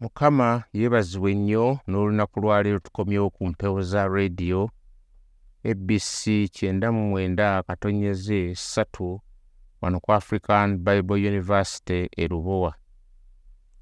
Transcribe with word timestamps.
mukama 0.00 0.64
yeebazibwe 0.72 1.34
nnyo 1.34 1.78
n'olunaku 1.88 2.40
lwaleero 2.40 2.78
tukomyewo 2.78 3.30
ku 3.30 3.46
mpewo 3.46 3.82
za 3.82 4.08
rediyo 4.08 4.70
abc 5.70 6.18
kyenda 6.54 6.92
mu 6.92 7.02
mwenda 7.10 7.62
katonyeze 7.62 8.54
ssatu 8.54 9.20
wano 9.80 10.00
ku 10.00 10.12
african 10.12 10.78
bible 10.78 11.28
university 11.28 12.08
e 12.16 12.28
lubowa. 12.28 12.74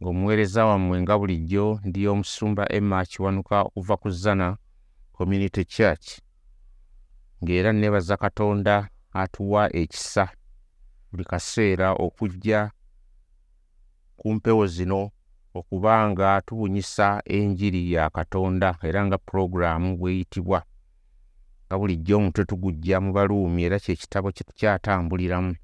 Ng'omuweereza 0.03 0.67
wammwe 0.67 1.01
nga 1.03 1.19
bulijjo 1.19 1.81
ndi 1.85 2.09
omusumba 2.09 2.73
emma 2.73 3.05
kiwanuka 3.11 3.63
okuva 3.63 3.97
ku 3.97 4.11
zana 4.11 4.57
community 5.13 5.65
church. 5.65 6.19
Ng'era 7.43 7.73
neebaza 7.73 8.17
katonda 8.17 8.89
atuwa 9.13 9.77
ekisa 9.77 10.25
buli 11.11 11.25
kaseera 11.25 11.93
okujja 11.93 12.71
ku 14.17 14.35
mpewo 14.35 14.67
zino 14.67 15.11
okuba 15.59 16.11
nga 16.11 16.29
tubunyisa 16.47 17.23
enjiri 17.37 17.93
ya 17.93 18.11
katonda 18.11 18.79
era 18.89 19.01
nga 19.07 19.19
pulogulaamu 19.19 19.97
bweyitibwa. 19.99 20.61
Nga 21.67 21.79
bulijjo 21.79 22.17
omutwe 22.17 22.45
tugujja 22.45 22.97
mu 23.01 23.11
baluumi 23.17 23.61
era 23.67 23.79
kyekitabo 23.85 24.29
kye 24.33 24.45
tukyatambuliramu. 24.49 25.55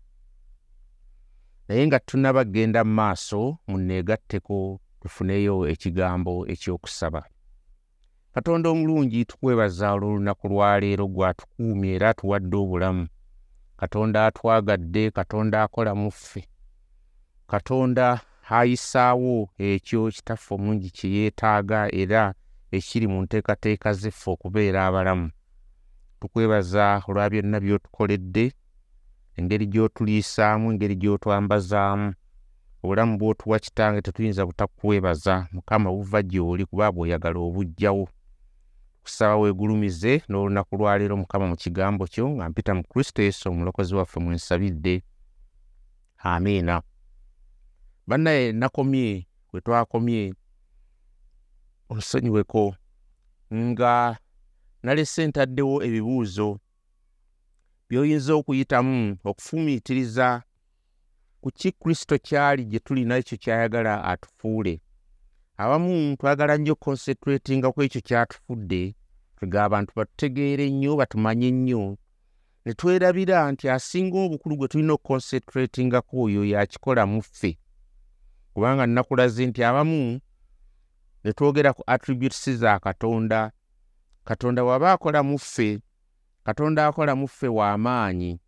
Naye 1.68 1.86
nga 1.86 1.98
tunaba 1.98 2.44
genda 2.44 2.84
mu 2.84 2.92
maaso 2.98 3.40
munneegatteko 3.68 4.80
tufuneyo 5.00 5.56
ekigambo 5.72 6.34
ekyokusaba. 6.52 7.22
Katonda 8.34 8.68
omulungi 8.68 9.24
tukwebaza 9.24 9.92
olw'olunaku 9.94 10.44
lwaleero 10.52 11.04
gwatukuumye 11.14 11.94
era 11.96 12.08
atuwadde 12.10 12.56
obulamu. 12.56 13.04
Katonda 13.80 14.26
atwagadde 14.26 15.10
katonda 15.10 15.62
akola 15.62 15.92
mu 15.94 16.10
ffe. 16.10 16.42
Katonda 17.46 18.06
ayisaawo 18.48 19.48
ekyo 19.58 20.10
kitaffe 20.10 20.54
omulungi 20.54 20.90
kye 20.90 21.10
yeetaaga 21.16 21.88
era 21.94 22.34
ekiri 22.76 23.06
mu 23.06 23.22
nteekateeka 23.22 23.92
zeffe 23.92 24.30
okubeera 24.30 24.86
abalamu. 24.86 25.30
Tukwebaza 26.20 27.02
olwa 27.08 27.30
byonna 27.30 27.58
by'otukoledde 27.60 28.52
engeri 29.38 29.66
gy'otuliisaamu 29.72 30.72
engeri 30.72 30.96
gy'otwambazaamu. 30.96 32.14
Obulamu 32.82 33.18
bw'otuwa 33.18 33.58
kitange 33.58 34.00
tetuyinza 34.02 34.46
butakwebaza 34.46 35.48
mukama 35.52 35.88
buva 35.90 36.20
gy'oli 36.22 36.64
kuba 36.68 36.92
bw'oyagala 36.92 37.38
obuggyawo. 37.40 38.08
Kusaba 39.02 39.36
weegulumize 39.36 40.22
n'olunaku 40.28 40.76
lwaleero 40.76 41.16
mukama 41.16 41.46
mu 41.50 41.56
kigambo 41.56 42.04
kyo 42.12 42.28
nga 42.28 42.48
mpita 42.48 42.72
mu 42.74 42.84
kristo 42.90 43.22
yesu 43.22 43.48
omulokozi 43.48 43.94
waffe 43.94 44.20
mwensabidde. 44.20 45.02
Amiina 46.18 46.82
bannaye 48.06 48.52
nakomye 48.52 49.26
we 49.52 49.60
twakomye 49.60 50.34
onsonyiweko 51.88 52.74
nga 53.54 54.18
nalese 54.82 55.26
ntaddewo 55.26 55.76
ebibuuzo 55.86 56.48
by'oyinza 57.88 58.32
okuyitamu 58.40 58.98
okufumiitiriza 59.30 60.28
ku 61.42 61.48
ki 61.58 61.70
kristo 61.80 62.14
kyali 62.26 62.62
gye 62.70 62.78
tulina 62.84 63.14
ekyo 63.20 63.36
ky'ayagala 63.42 63.94
atufuule. 64.12 64.74
Abamu 65.62 66.16
twagala 66.18 66.56
nnyo 66.56 66.74
konsentratinga 66.82 67.68
ku 67.72 67.78
ekyo 67.86 68.00
kyatufudde 68.08 68.82
twega 69.36 69.58
abantu 69.66 69.90
batutegeere 69.98 70.64
nnyo 70.70 70.92
batumanye 71.00 71.50
nnyo. 71.50 71.82
Ne 72.64 72.72
twerabira 72.78 73.52
nti 73.52 73.64
asinga 73.68 74.16
obukulu 74.24 74.54
gwe 74.56 74.68
tulina 74.68 74.92
okukonsentratingako 74.96 76.14
oyo 76.24 76.42
yakikola 76.52 77.02
mu 77.06 77.20
ffe 77.22 77.52
kubanga 78.54 78.86
nnakulaze 78.86 79.46
nti 79.46 79.64
abamu 79.64 80.20
ne 81.24 81.32
twogera 81.32 81.72
ku 81.72 81.82
attributes 81.86 82.50
za 82.50 82.78
katonda. 82.78 83.52
Katonda 84.24 84.64
waba 84.64 84.92
akola 84.92 85.22
mu 85.22 85.38
ffe 85.38 85.80
katonda 86.44 86.86
akola 86.86 87.14
mu 87.14 87.28
ffe 87.28 87.48
w'amaanyi 87.48 88.40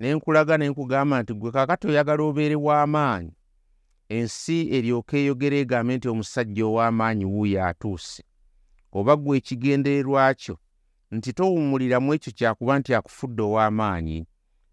ne 0.00 0.14
nkulaga 0.14 0.58
ne 0.58 0.68
nkugamba 0.68 1.22
nti 1.22 1.34
gwe 1.34 1.50
kaakati 1.52 1.86
oyagala 1.88 2.22
obeere 2.22 2.54
w'amaanyi 2.54 3.32
ensi 4.08 4.68
eryoka 4.76 5.16
eyogera 5.16 5.56
egambe 5.56 5.96
nti 5.96 6.08
omusajja 6.08 6.64
ow'amaanyi 6.66 7.24
wuuyo 7.24 7.64
atuuse. 7.64 8.22
Oba 8.92 9.16
ggwe 9.16 9.36
ekigendererwa 9.38 10.34
kyo 10.34 10.58
nti 11.10 11.32
towummuliramu 11.32 12.14
ekyo 12.14 12.32
kyakuba 12.32 12.78
nti 12.78 12.94
akufudde 12.94 13.42
ow'amaanyi 13.42 14.26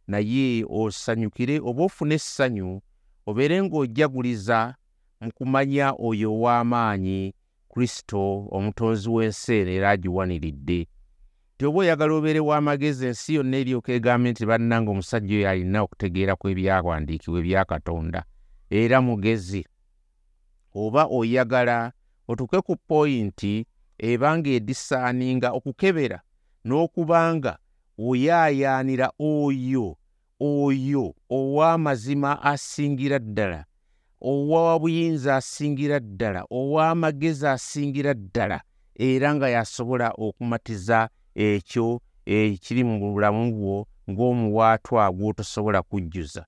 naye 0.07 0.65
osanyukire 0.69 1.59
oba 1.63 1.83
ofune 1.83 2.15
essanyu 2.15 2.81
obeere 3.29 3.61
ng'ojaguliza 3.63 4.73
mu 5.21 5.29
kumanya 5.37 5.93
oyo 6.07 6.33
ow'amaanyi 6.33 7.33
kristo 7.71 8.49
omutonzi 8.55 9.09
w'ensi 9.09 9.53
eno 9.53 9.71
era 9.77 9.89
agiwaniridde. 9.93 10.79
Ti 11.57 11.65
oba 11.65 11.79
oyagala 11.79 12.13
obeere 12.13 12.39
w'amagezi 12.39 13.05
ensi 13.05 13.35
yonna 13.37 13.57
eryoka 13.61 13.93
egambe 13.93 14.31
nti 14.31 14.43
bannanga 14.49 14.89
omusajja 14.91 15.35
oyo 15.37 15.49
alina 15.49 15.79
okutegeera 15.85 16.33
ku 16.39 16.45
ebyawandiikibwa 16.49 17.39
ebya 17.39 17.65
katonda 17.71 18.21
era 18.69 18.97
mugezi. 19.01 19.61
Oba 20.73 21.05
oyagala 21.05 21.93
otuuke 22.27 22.59
ku 22.65 22.73
poyinti 22.87 23.53
eba 24.09 24.29
ng'edisaaninga 24.37 25.49
okukebera 25.57 26.19
n'okubanga 26.65 27.53
oyaayaanira 28.07 29.07
oyo 29.19 29.98
oyo 30.39 31.13
ow'amazima 31.29 32.43
asingira 32.43 33.19
ddala 33.19 33.65
ow'obuyinza 34.21 35.35
asingira 35.35 35.99
ddala 35.99 36.43
ow'amagezi 36.51 37.47
asingira 37.47 38.13
ddala 38.13 38.61
era 38.95 39.35
nga 39.35 39.49
yasobola 39.49 40.11
okumatiza 40.17 41.09
ekyo 41.35 42.01
ekiri 42.25 42.83
mu 42.83 42.95
bulamu 42.99 43.43
bwo 43.55 43.75
ng'omuwaatwa 44.09 45.11
gw'otosobola 45.11 45.81
kujjuza. 45.81 46.45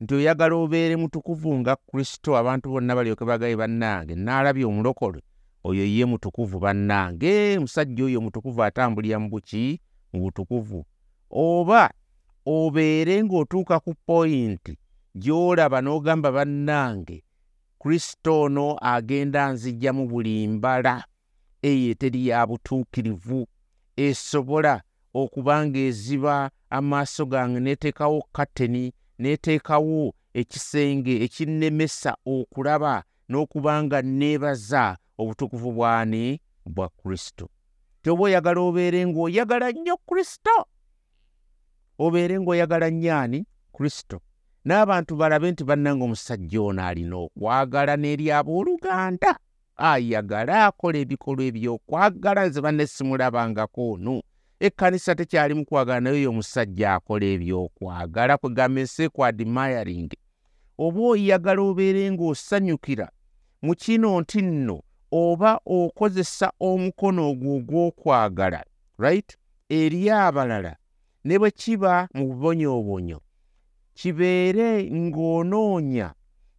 Nti 0.00 0.14
oyagala 0.14 0.54
obeere 0.56 0.96
mutukuvu 0.96 1.54
nga 1.60 1.76
kristo 1.76 2.36
abantu 2.36 2.70
bonna 2.70 2.94
balyoke 2.94 3.24
bagaye 3.24 3.56
bannange 3.56 4.14
naalabye 4.14 4.64
omulokole 4.64 5.20
oyo 5.64 5.84
ye 5.84 6.04
mutukuvu 6.04 6.58
bannange 6.58 7.58
musajja 7.58 8.04
oyo 8.04 8.20
mutukuvu 8.20 8.62
atambulira 8.62 9.18
mu 9.18 9.28
buki 9.28 9.80
mu 10.12 10.20
butukuvu 10.20 10.84
oba 11.30 11.90
obeere 12.46 13.22
ng'otuuka 13.22 13.76
ku 13.84 13.92
poyinti 14.06 14.72
gy'olaba 15.22 15.78
n'ogamba 15.82 16.28
bannange 16.36 17.18
kristo 17.86 18.42
ono 18.42 18.76
agenda 18.80 19.52
nzijja 19.52 19.92
mu 19.92 20.06
buli 20.10 20.48
mbala. 20.48 21.04
Eyo 21.62 21.90
eteri 21.90 22.28
ya 22.28 22.46
butuukirivu. 22.46 23.46
Esobola 23.96 24.82
okuba 25.14 25.66
ng'eziba 25.66 26.50
amaaso 26.70 27.26
gange 27.26 27.60
n'eteekawo 27.60 28.22
kateni 28.32 28.92
n'eteekawo 29.20 30.14
ekisenge 30.34 31.14
ekinnemesa 31.24 32.12
okulaba 32.26 32.94
n'okuba 33.30 33.72
nga 33.82 33.98
neebaza 34.02 34.96
obutukuvu 35.18 35.72
bwani 35.72 36.40
bwa 36.66 36.88
kristo. 36.88 37.48
Ti 38.02 38.10
oba 38.10 38.22
oyagala 38.22 38.60
obeere 38.60 39.00
ng'oyagala 39.06 39.72
nnyo 39.72 39.96
kristo 40.08 40.56
obeere 41.98 42.40
ng'oyagala 42.40 42.90
nnyaani 42.90 43.46
kristo. 43.72 44.20
N'abantu 44.66 45.16
balabe 45.16 45.50
nti 45.50 45.64
bannanga 45.64 46.04
omusajja 46.04 46.60
ono 46.60 46.82
alina 46.86 47.16
okwagala 47.16 47.96
n'eri 47.96 48.26
abooluganda 48.38 49.38
ayagala 49.76 50.66
akola 50.66 50.98
ebikolwa 50.98 51.44
ebyokwagala 51.44 52.46
nze 52.46 52.60
banne 52.60 52.86
simulabangako 52.86 53.92
ono. 53.92 54.22
Ekkanisa 54.60 55.14
tekyalimu 55.14 55.64
kwagala 55.64 56.00
naye 56.00 56.16
oyo 56.16 56.30
omusajja 56.30 56.94
akola 56.94 57.26
ebyokwagala 57.34 58.38
kwegamba 58.40 58.80
ensi 58.80 59.08
kwadimayaring 59.08 60.10
oba 60.78 61.00
oyagala 61.00 61.62
obeere 61.62 62.10
ng'osanyukira 62.10 63.06
mu 63.62 63.74
kino 63.74 64.20
nti 64.20 64.42
nno 64.42 64.82
oba 65.12 65.60
okozesa 65.64 66.52
omukono 66.60 67.30
ogwo 67.30 67.56
ogw'okwagala 67.58 68.60
right? 68.98 69.36
Eri 69.68 70.10
abalala 70.10 70.76
ne 71.26 71.38
bwe 71.38 71.50
kiba 71.50 72.08
mu 72.14 72.24
bubonyoobonyo. 72.28 73.18
Kibeere 73.94 74.90
ng'onoonya 74.90 76.14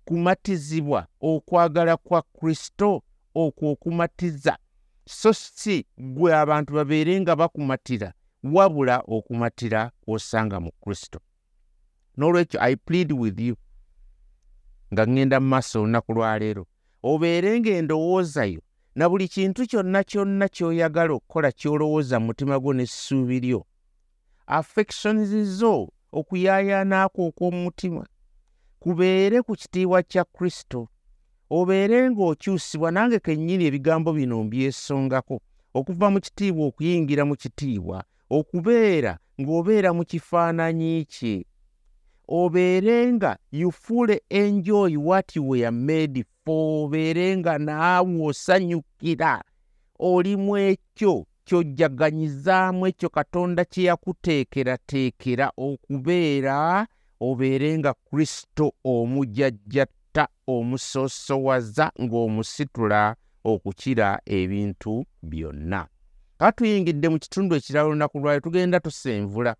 kumatizibwa 0.05 1.07
okwagala 1.21 1.97
kwa 1.97 2.21
kristo 2.21 3.01
okwo 3.35 3.71
okumatiza. 3.71 4.57
So 5.05 5.33
si 5.33 5.85
gwe 5.97 6.35
abantu 6.35 6.73
babeere 6.73 7.21
nga 7.21 7.35
bakumatira 7.35 8.13
wabula 8.43 9.03
okumatira 9.07 9.91
kw'osanga 10.01 10.59
mu 10.59 10.71
kristo. 10.83 11.19
N'olwekyo 12.17 12.59
i 12.59 12.75
plead 12.75 13.11
with 13.11 13.39
you 13.39 13.55
nga 14.93 15.03
ŋŋenda 15.05 15.39
mu 15.39 15.47
maaso 15.47 15.79
olunaku 15.81 16.13
lwaleero 16.13 16.63
obeere 17.03 17.59
ng'endowooza 17.59 18.45
yo 18.45 18.61
na 18.95 19.09
buli 19.09 19.27
kintu 19.27 19.67
kyonna 19.69 20.03
kyonna 20.03 20.47
ky'oyagala 20.47 21.13
okukola 21.13 21.51
ky'olowooza 21.51 22.19
mu 22.19 22.25
mutima 22.25 22.59
gwo 22.59 22.73
n'essuubi 22.73 23.39
lyo 23.39 23.61
affections 24.47 25.29
zo 25.59 25.89
okuyaayaana 26.11 27.09
kwo 27.09 27.27
okw'omu 27.27 27.63
mutima 27.63 28.03
kubeere 28.79 29.41
ku 29.41 29.55
kitiibwa 29.55 30.03
kya 30.03 30.23
kristo. 30.23 30.87
Obeere 31.49 32.09
ng'okyusibwa 32.11 32.91
nange 32.91 33.19
kennyini 33.19 33.65
ebigambo 33.65 34.13
bino 34.13 34.43
mbyesongako. 34.43 35.41
Okuva 35.73 36.07
mu 36.13 36.19
kitiibwa 36.19 36.65
okuyingira 36.67 37.23
mu 37.25 37.35
kitiibwa 37.35 38.03
okubeera 38.29 39.13
ng'obeera 39.41 39.89
mu 39.93 40.03
kifaananyi 40.05 41.05
kye. 41.05 41.45
Obeere 42.27 43.13
nga 43.13 43.37
you 43.51 43.71
fully 43.71 44.19
enjoy 44.29 44.91
what 44.97 45.35
you 45.35 45.43
were 45.49 45.71
made 45.71 46.25
for. 46.43 46.85
Obeere 46.85 47.37
nga 47.37 47.57
naawe 47.57 48.25
osanyukira. 48.25 49.43
Olimu 49.99 50.57
ekyo 50.57 51.25
ky'ojjaganyizaamu 51.47 52.87
ekyo 52.87 53.09
katonda 53.09 53.61
kye 53.65 53.83
yakuteekerateekera 53.89 55.47
okubeera 55.67 56.57
obeere 57.27 57.69
nga 57.79 57.93
kristo 57.93 58.65
omujajjatta 58.83 60.23
omusoosowaza 60.47 61.85
ng'omusitula 62.03 63.15
okukira 63.51 64.19
ebintu 64.25 64.93
byonna. 65.29 65.81
Ka 66.39 66.51
tuyingidde 66.51 67.07
mu 67.09 67.17
kitundu 67.19 67.55
ekirala 67.55 67.87
olunaku 67.87 68.19
lwayo 68.19 68.39
tugenda 68.39 68.79
tusenvula. 68.79 69.55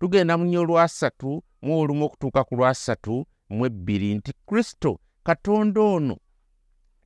Tugenda 0.00 0.36
mu 0.38 0.44
nnyo 0.44 0.60
olwasatu 0.60 1.30
mu 1.62 1.72
olumu 1.80 2.04
okutuuka 2.04 2.44
ku 2.44 2.54
lwasatu 2.58 3.14
mu 3.54 3.62
ebbiri 3.66 4.14
nti 4.14 4.32
kristo 4.48 4.98
katonda 5.24 5.80
ono 5.80 6.16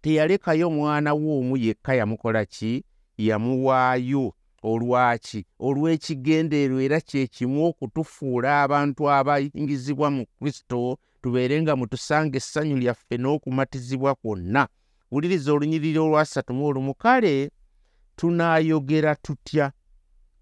teyalekayo 0.00 0.70
mwana 0.70 1.14
we 1.14 1.30
omu 1.38 1.56
yekka 1.56 1.94
yamukola 1.94 2.44
ki 2.44 2.84
yamuwaayo. 3.18 4.34
Olwaki? 4.62 5.46
Olw'ekigendeerwa 5.60 6.82
era 6.82 7.00
kye 7.00 7.26
kimu 7.26 7.64
okutufuula 7.68 8.62
abantu 8.62 9.10
abayingizibwa 9.10 10.10
mu 10.10 10.26
kristo. 10.38 10.98
Tubeere 11.22 11.62
nga 11.62 11.76
mutusanga 11.76 12.36
essanyu 12.36 12.76
lyaffe 12.76 13.16
n'okumatizibwa 13.18 14.14
kwonna. 14.14 14.68
Wuliriza 15.10 15.52
olunyiriri 15.52 15.98
olwasatu 15.98 16.52
mu 16.54 16.66
olumu 16.66 16.94
kale 16.94 17.50
tunaayogera 18.16 19.14
tutya 19.14 19.72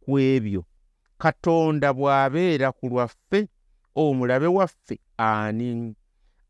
ku 0.02 0.18
ebyo? 0.18 0.64
Katonda 1.18 1.92
bw'abeera 1.92 2.72
ku 2.72 2.88
lwaffe 2.88 3.48
omulabe 3.94 4.46
waffe 4.46 4.96
ani? 5.16 5.94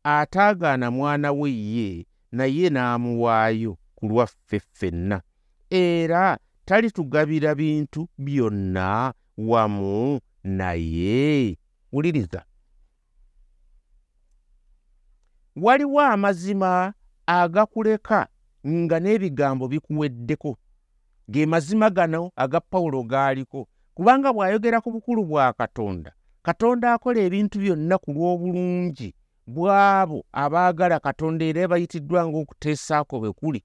Ataagaana 0.03 0.91
mwana 0.91 1.31
we 1.31 1.49
ye 1.51 2.07
naye 2.31 2.69
n'amuwaayo 2.69 3.77
ku 3.95 4.03
lwaffe 4.07 4.59
ffenna 4.59 5.21
era 5.75 6.37
talitugabira 6.65 7.55
bintu 7.55 8.07
byonna 8.17 9.13
wamu 9.37 10.19
naye. 10.43 11.57
Wuliriza. 11.91 12.45
Waliwo 15.55 16.01
amazima 16.01 16.93
agakuleka 17.25 18.27
nga 18.67 18.99
n'ebigambo 18.99 19.67
bikuweddeko. 19.67 20.57
Ge 21.29 21.45
mazima 21.45 21.89
gano 21.89 22.31
aga 22.35 22.59
pawulo 22.59 23.03
gaaliko. 23.03 23.67
Kubanga 23.93 24.33
bw'ayogera 24.33 24.81
ku 24.81 24.91
bukulu 24.91 25.23
bwa 25.25 25.53
katonda 25.53 26.11
katonda 26.45 26.93
akola 26.93 27.19
ebintu 27.25 27.57
byonna 27.59 27.97
ku 27.97 28.09
lw'obulungi 28.13 29.09
bw'abo 29.47 30.25
abaagala 30.43 30.99
katonda 30.99 31.45
era 31.45 31.67
bayitiddwa 31.67 32.21
ng'okuteesaako 32.27 33.15
bwe 33.19 33.31
kuli 33.39 33.59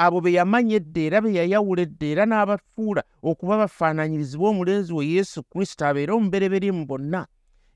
abo 0.00 0.20
be 0.20 0.32
yamanya 0.32 0.76
edda 0.76 1.00
era 1.00 1.20
be 1.20 1.34
yayawula 1.34 1.82
edda 1.82 2.06
era 2.06 2.24
n'abafuula 2.24 3.02
okuba 3.22 3.60
bafaananyirizibwa 3.60 4.48
omulenzi 4.50 4.92
we 4.96 5.04
yesu 5.06 5.42
kristo 5.42 5.84
abeere 5.84 6.12
omubereberye 6.12 6.72
mu 6.72 6.86
bonna. 6.88 7.26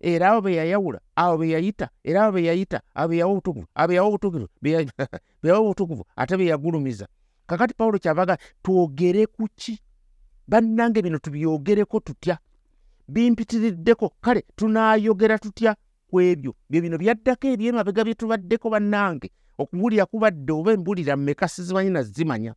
Era 0.00 0.32
abo 0.32 0.41
be 0.41 0.56
yayawula 0.56 1.00
abo 1.17 1.37
be 1.38 1.53
yayita 1.53 1.87
era 2.03 2.25
abo 2.25 2.32
be 2.37 2.49
yayita 2.49 2.81
abo 2.94 3.09
be 3.09 3.17
yawa 3.21 3.32
obutukuvu 3.32 3.67
abo 3.76 3.88
be 3.88 3.94
yawa 3.94 4.09
obutukuvu 4.09 4.49
be 4.62 4.71
yawa 5.49 5.61
obutukuvu 5.61 6.05
ate 6.17 6.37
be 6.37 6.47
yagulumiza. 6.47 7.06
Kakati 7.47 7.75
pawulo 7.75 7.99
kyavaga 7.99 8.38
twogere 8.62 9.27
ku 9.27 9.44
ki? 9.56 9.79
Bannange 10.49 11.03
bino 11.03 11.19
tubyogereko 11.19 12.00
tutya? 12.00 12.38
Bimpitiriddeko 13.09 14.12
kale 14.20 14.44
tunaayogera 14.56 15.38
tutya 15.38 15.77
ku 16.09 16.20
ebyo 16.20 16.56
bye 16.70 16.81
bino 16.81 16.97
byaddako 16.97 17.47
ebyemabega 17.53 18.05
bye 18.05 18.15
tubaddeko 18.15 18.70
bannange 18.73 19.29
okuwulira 19.59 20.06
kubadde 20.06 20.53
oba 20.53 20.73
embulira 20.73 21.17
mmeka 21.17 21.49
sizimanyi 21.49 21.91
nazimanya 21.91 22.55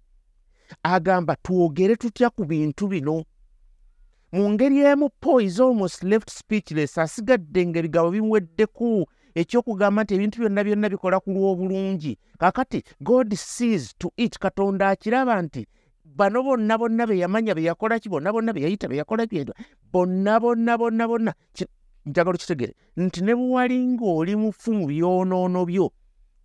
agamba 0.83 1.35
twogere 1.35 1.95
tutya 1.95 2.29
ku 2.29 2.45
bintu 2.45 2.88
bino? 2.88 3.23
Mu 4.31 4.49
ngeri 4.51 4.79
emu 4.79 5.09
paul 5.21 5.44
is 5.44 5.59
almost 5.59 6.03
left 6.03 6.29
speechless 6.29 6.97
asigadde 6.97 7.67
ngaebigambo 7.67 8.11
bimuweddeko 8.11 9.07
ekyokugamba 9.35 10.03
nti 10.03 10.13
ebintu 10.15 10.38
byonna 10.41 10.63
byonna 10.63 10.89
bikola 10.89 11.17
ku 11.23 11.29
lw'obulungi. 11.31 12.17
Kakati 12.39 12.83
god 12.99 13.33
sees 13.35 13.95
to 13.97 14.11
it. 14.17 14.38
Katonda 14.39 14.89
akiraba 14.89 15.41
nti 15.41 15.67
bano 16.03 16.44
bonna 16.44 16.77
bonna 16.77 17.07
be 17.07 17.15
yamanya 17.23 17.55
be 17.55 17.63
yakola 17.63 17.99
ki? 17.99 18.09
Bonna 18.09 18.33
bonna 18.33 18.53
be 18.53 18.61
yayita 18.61 18.89
be 18.89 18.97
yakola 18.97 19.27
ki? 19.27 19.45
Bonna 19.91 20.39
bonna 20.39 20.77
bonna 20.77 21.07
bonna. 21.07 21.33
Njagala 22.05 22.35
okitegere 22.35 22.73
nti 22.97 23.21
ne 23.23 23.35
bwewali 23.35 23.77
ng'oli 23.79 24.35
mufu 24.35 24.73
mu 24.73 24.88
byonoono 24.88 25.65
byo 25.65 25.91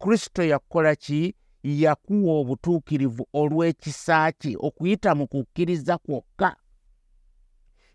kristo 0.03 0.43
yakola 0.45 0.97
ki? 0.97 1.35
Yakuwa 1.63 2.35
obutuukirivu 2.41 3.27
olw'ekisa 3.33 4.33
kye 4.33 4.57
okuyita 4.59 5.15
mu 5.15 5.27
kukkiriza 5.27 5.99
kwokka. 5.99 6.57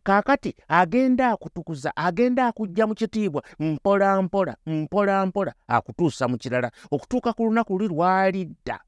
Kaakati 0.03 0.55
agenda 0.67 1.31
akutukuza 1.31 1.91
agenda 1.95 2.47
akujja 2.47 2.87
mu 2.87 2.95
kitiibwa 2.95 3.43
mpola 3.59 4.21
mpola 4.21 4.57
mpola 4.65 5.25
mpola 5.25 5.53
akutuusa 5.67 6.27
mu 6.27 6.37
kirala. 6.37 6.71
Okutuuka 6.91 7.33
ku 7.33 7.43
lunaku 7.45 7.73
luli 7.77 7.87
lwalidda 7.93 8.79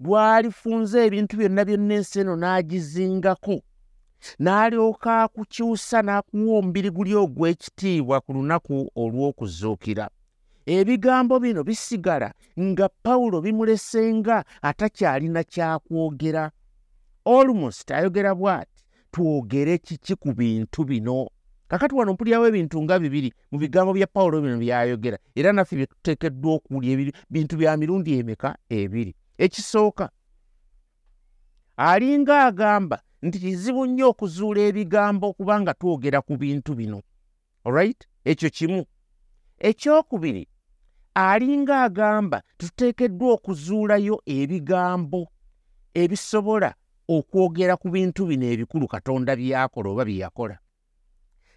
lwalifunza 0.00 1.04
ebintu 1.06 1.36
byonna 1.36 1.64
byonna 1.64 1.94
ensi 1.94 2.20
eno 2.20 2.34
n'agizingako. 2.36 3.62
N'alyoka 4.42 5.22
akukyusa 5.22 6.02
n'akuwa 6.02 6.58
omubiri 6.58 6.90
guli 6.90 7.14
ogw'ekitiibwa 7.14 8.20
ku 8.20 8.32
lunaku 8.32 8.90
olw'okuzuukira 9.02 10.10
ebigambo 10.66 11.38
bino 11.40 11.64
bisigala 11.64 12.34
nga 12.60 12.88
pawulo 12.88 13.40
bimulesenga 13.40 14.44
atakyalina 14.62 15.44
kyakwogera. 15.44 16.50
Almost 17.24 17.90
ayogera 17.90 18.34
bw'ati 18.34 18.82
twogere 19.12 19.78
kiki 19.78 20.14
ku 20.14 20.32
bintu 20.34 20.84
bino? 20.84 21.28
Kakati 21.68 21.94
wano 21.94 22.12
mpulirawo 22.12 22.46
ebintu 22.46 22.82
nga 22.82 22.98
bibiri 22.98 23.32
mu 23.50 23.58
bigambo 23.58 23.92
bya 23.92 24.06
pawulo 24.06 24.42
bino 24.42 24.58
byayogera 24.58 25.18
era 25.34 25.52
naffe 25.52 25.76
bye 25.76 25.86
tuteekeddwa 25.86 26.54
okuwulya 26.54 27.12
bintu 27.30 27.56
bya 27.56 27.76
mirundi 27.76 28.18
emeka 28.18 28.58
ebiri? 28.68 29.14
Ekisooka 29.38 30.10
alinga 31.76 32.44
agamba 32.44 33.02
nti 33.22 33.38
kizibu 33.38 33.86
nnyo 33.86 34.08
okuzuula 34.08 34.60
ebigambo 34.60 35.32
kubanga 35.32 35.74
twogera 35.74 36.22
ku 36.22 36.36
bintu 36.36 36.74
bino. 36.74 37.02
Olright 37.64 38.06
ekyo 38.24 38.50
kimu. 38.50 38.86
Ekyokubiri 39.58 40.48
alinga 41.16 41.82
agamba 41.82 42.42
tuteekeddwa 42.58 43.32
okuzuulayo 43.32 44.16
ebigambo 44.26 45.20
ebisobola 46.02 46.70
okwogera 47.16 47.74
ku 47.80 47.88
bintu 47.94 48.20
bino 48.28 48.46
ebikulu 48.52 48.86
katonda 48.94 49.32
byakola 49.40 49.88
oba 49.90 50.04
bye 50.04 50.20
yakola 50.22 50.56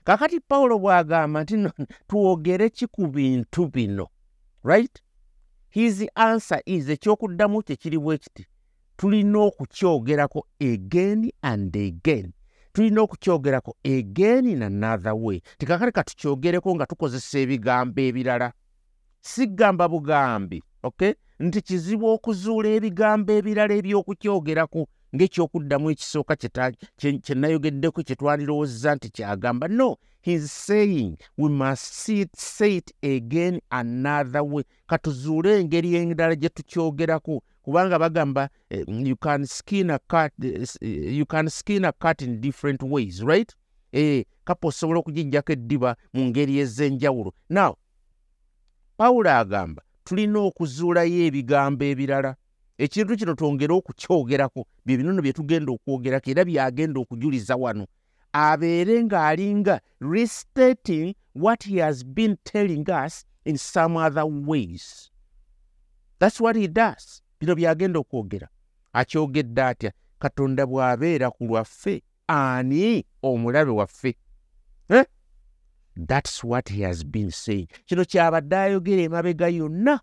kakati 0.08 0.40
pawulo 0.40 0.76
bw'agamba 0.80 1.44
nti 1.44 1.56
twogere 2.08 2.70
ki 2.70 2.88
ku 2.88 3.08
bintu 3.08 3.68
bino? 3.68 4.08
Right? 4.64 4.96
His 5.70 6.08
answer 6.16 6.62
is 6.66 6.90
ekyokuddamu 6.90 7.62
kye 7.62 7.76
kiri 7.76 7.98
bwe 8.00 8.18
kiti 8.18 8.44
tulina 8.98 9.40
okukyogerako 9.40 10.48
again 10.62 11.32
and 11.42 11.76
again. 11.76 12.34
Tulina 12.74 13.02
okukyogerako 13.02 13.76
again 13.86 14.48
in 14.48 14.64
another 14.64 15.14
way. 15.14 15.42
Tikakale 15.58 15.92
katukyogereko 15.92 16.76
nga 16.76 16.86
tukozesa 16.86 17.40
ebigambo 17.40 18.02
ebirala 18.02 18.54
sigamba 19.22 19.88
bugambi 19.88 20.64
okay 20.84 21.14
nti 21.40 21.62
kizibu 21.62 22.08
okuzuula 22.10 22.70
ebigambo 22.70 23.34
ebirala 23.34 23.74
ebyokukyogerako 23.80 24.88
ng'ekyokuddamu 25.16 25.92
ekisooka 25.92 26.36
kye 26.36 27.36
nayogeddeko 27.36 28.04
kye 28.04 28.16
twalirowozza 28.16 28.96
nti 28.96 29.10
kyagamba 29.16 29.68
no 29.68 29.98
heis 30.22 30.52
saying 30.66 31.18
we 31.38 31.50
must 31.50 31.94
see 31.94 32.22
it, 32.22 32.36
say 32.36 32.78
it 32.78 32.92
again 33.04 33.62
another 33.72 34.44
way. 34.44 34.64
Katuzuule 34.88 35.60
engeri 35.60 35.96
endala 35.96 36.36
gye 36.36 36.50
tukyogerako 36.50 37.44
kubanga 37.62 38.00
bagamba 38.00 38.50
uh, 38.72 39.08
you 39.08 39.16
can 39.16 39.46
skin 39.46 39.90
a 39.90 40.00
cat, 40.00 40.34
uh, 40.44 40.66
you 40.82 41.26
can 41.26 41.50
skin 41.50 41.86
a 41.86 41.92
cat 41.92 42.22
in 42.22 42.42
different 42.42 42.84
ways 42.84 43.24
right? 43.24 43.56
Eh, 43.92 44.26
kapa 44.44 44.68
osobola 44.68 45.00
okugijjako 45.00 45.52
eddiba 45.52 45.96
mu 46.14 46.26
ngeri 46.26 46.60
ez'enjawulo. 46.60 47.34
Now 47.50 47.76
pawulo 49.00 49.32
agamba 49.32 49.82
tulina 50.04 50.40
okuzuulayo 50.40 51.20
ebigambo 51.28 51.86
ebirala. 51.92 52.36
Ekintu 52.84 53.16
kino 53.20 53.34
twongere 53.40 53.74
okukyogerako 53.80 54.68
bye 54.86 54.98
binono 54.98 55.22
bye 55.22 55.34
tugenda 55.34 55.72
okwogerako 55.72 56.28
era 56.32 56.44
byagenda 56.44 57.00
okujuliza 57.00 57.56
wano. 57.56 57.88
Abeere 58.34 59.04
ng'alinga 59.04 59.80
restating 60.02 61.16
what 61.34 61.64
he 61.64 61.80
has 61.80 62.04
been 62.04 62.36
telling 62.44 62.86
us 62.92 63.24
in 63.46 63.58
some 63.58 63.96
other 63.96 64.26
ways. 64.26 65.10
Thats 66.20 66.42
what 66.42 66.56
he 66.56 66.68
does. 66.68 67.24
Bino 67.40 67.56
byagenda 67.56 68.00
okwogera. 68.00 68.48
Akyogedde 68.94 69.64
atya? 69.64 69.92
Katonda 70.20 70.66
bw'abeera 70.66 71.32
ku 71.32 71.48
lwaffe 71.48 72.04
ani 72.28 73.06
omulabe 73.24 73.72
waffe? 73.72 74.16
Eh? 74.90 75.06
Thats 76.08 76.44
what 76.44 76.70
he 76.70 76.82
has 76.82 77.04
been 77.04 77.32
saying. 77.32 77.68
Kino 77.86 78.06
kyabadde 78.06 78.56
ayogera 78.56 79.02
emabega 79.02 79.48
yonna 79.50 80.00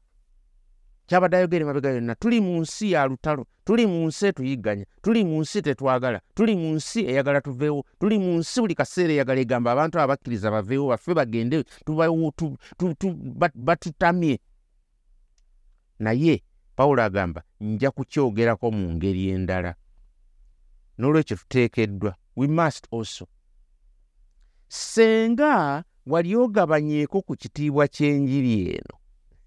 kyabadde 1.07 1.37
ayogera 1.37 1.63
emabega 1.65 1.91
yonna 1.91 2.15
tuli 2.15 2.41
mu 2.41 2.61
nsi 2.61 2.93
ya 2.93 3.07
lutalo 3.07 3.47
tuli 3.65 3.87
mu 3.87 4.07
nsi 4.07 4.27
etuyigganya 4.27 4.85
tuli 5.03 5.25
mu 5.25 5.41
nsi 5.41 5.63
tetwagala 5.63 6.21
tuli 6.35 6.57
mu 6.57 6.75
nsi 6.75 7.01
eyagala 7.07 7.41
tuveewo 7.41 7.85
tuli 8.01 8.19
mu 8.19 8.39
nsi 8.39 8.61
buli 8.61 8.75
kaseera 8.75 9.13
eyagala 9.13 9.41
egamba 9.41 9.73
abantu 9.73 10.01
abakkiriza 10.01 10.51
baveewo 10.51 10.89
baffe 10.89 11.15
bagende 11.15 11.65
batutamye. 13.55 14.39
Naye 15.99 16.43
pawulo 16.77 17.03
agamba 17.03 17.43
nja 17.61 17.91
kukyogerako 17.91 18.71
mu 18.71 18.95
ngeri 18.95 19.29
endala. 19.31 19.75
N'olwekyo 20.99 21.37
tuteekeddwa. 21.37 22.15
We 22.37 22.47
must 22.49 22.87
also 22.91 23.29
senga 24.69 25.85
wali 26.07 26.37
ogabanyeeko 26.37 27.23
ku 27.23 27.37
kitiibwa 27.37 27.89
ky'enjiri 27.89 28.79
eno. 28.79 28.95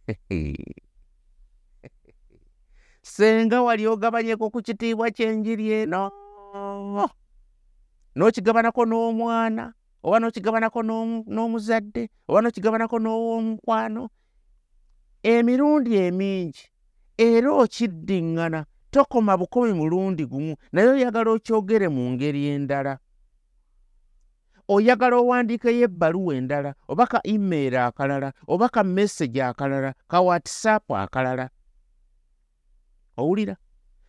Senga 3.02 3.62
wali 3.62 3.88
ogabanyeko 3.88 4.50
ku 4.50 4.62
kitiibwa 4.62 5.12
ky'enjiri 5.12 5.72
eno. 5.72 6.12
N'okigabanako 8.16 8.86
n'omwana 8.86 9.74
oba 10.04 10.20
n'okigabanako 10.20 10.80
n'omuzadde 11.28 12.10
oba 12.28 12.40
n'okigabanako 12.42 12.96
n'ow'omukwano. 13.00 14.10
Emirundi 15.24 15.92
emingi 15.96 16.64
era 17.18 17.50
okiddiŋŋana 17.64 18.66
tokoma 18.92 19.38
bukomi 19.38 19.74
mulundi 19.74 20.24
gumu 20.26 20.56
naye 20.72 20.88
oyagala 20.96 21.30
okyogere 21.36 21.88
mu 21.92 22.04
ngeri 22.16 22.48
endala 22.56 23.00
oyagala 24.70 25.18
owandiikeyo 25.18 25.84
ebbaluwa 25.90 26.36
endala 26.36 26.72
oba 26.88 27.06
ka 27.08 27.20
email 27.26 27.76
akalala 27.78 28.34
oba 28.48 28.70
ka 28.70 28.84
message 28.84 29.42
akalala 29.42 29.94
ka 30.08 30.22
whatsapp 30.22 30.86
akalala. 30.92 31.50
Owulira? 33.18 33.58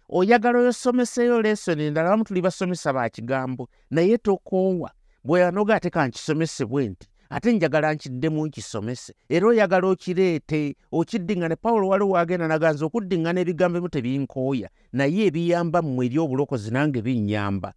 Oyagala 0.09 0.59
oyosomeseyo 0.59 1.43
lesoni 1.43 1.85
endala 1.89 2.11
bamu 2.11 2.25
tuli 2.25 2.43
basomesa 2.43 2.93
ba 2.93 3.09
kigambo 3.09 3.69
naye 3.91 4.19
tokoowa. 4.19 4.91
Bweyanoga 5.25 5.75
ate 5.75 5.91
kankisomesebwe 5.91 6.89
nti 6.89 7.09
ate 7.31 7.53
njagala 7.53 7.95
nkiddemu 7.95 8.47
nkisomese. 8.47 9.15
Era 9.29 9.47
oyagala 9.47 9.89
okireete 9.89 10.77
okiddiŋŋane 10.93 11.57
pawulo 11.57 11.89
waliwo 11.89 12.11
wagenda 12.11 12.49
naganza 12.49 12.85
okuddiŋŋana 12.87 13.41
ebigambo 13.41 13.79
emu 13.79 13.89
tebinkooya 13.89 14.69
naye 14.93 15.27
ebiyamba 15.27 15.83
mmwe 15.83 16.07
eri 16.07 16.19
obulokozi 16.19 16.71
nange 16.71 17.01
binnyamba 17.03 17.73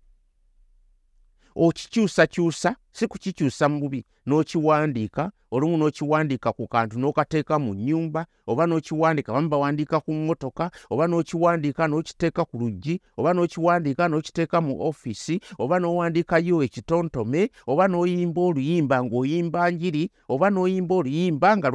okikyusakyusa 1.56 2.76
si 2.92 3.08
kukikyusa 3.08 3.70
mu 3.70 3.80
bubi 3.80 4.06
n'okiwandiika 4.28 5.32
olumu 5.52 5.78
n'okiwandiika 5.78 6.50
ku 6.54 6.68
kantu 6.68 6.96
n'okateeka 7.00 7.60
mu 7.60 7.74
nnyumba 7.74 8.26
oba 8.48 8.64
n'okiwandiika 8.66 9.34
bamu 9.34 9.50
bawandiika 9.50 10.00
ku 10.00 10.14
mmotoka 10.14 10.72
oba 10.90 11.06
n'okiwandiika 11.08 11.84
n'okiteeka 11.88 12.42
ku 12.46 12.56
luggi 12.58 13.02
oba 13.18 13.34
n'okiwandiika 13.34 14.04
n'okiteeka 14.10 14.58
mu 14.66 14.74
ofiisi 14.82 15.36
oba 15.62 15.78
n'owandiikayo 15.80 16.64
ekitontome 16.66 17.42
oba 17.68 17.86
n'oyimba 17.88 18.42
oluyimba 18.42 18.98
ng'oyimba 19.06 19.62
njiri 19.72 20.04
oba 20.34 20.48
n'oyimba 20.50 20.94
oluyimba 20.96 21.50
nga 21.58 21.70